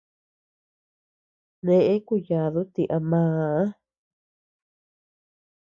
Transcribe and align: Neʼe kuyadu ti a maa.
Neʼe 1.65 1.93
kuyadu 2.07 2.61
ti 2.73 2.83
a 2.95 2.97
maa. 3.09 3.61